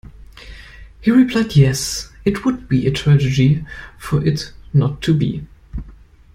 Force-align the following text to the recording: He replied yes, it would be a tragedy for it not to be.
He 1.01 1.11
replied 1.11 1.55
yes, 1.55 2.11
it 2.25 2.43
would 2.43 2.67
be 2.67 2.87
a 2.87 2.91
tragedy 2.91 3.63
for 3.99 4.25
it 4.25 4.51
not 4.73 4.99
to 5.03 5.13
be. 5.13 5.45